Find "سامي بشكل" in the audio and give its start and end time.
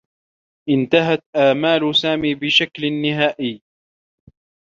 1.95-2.81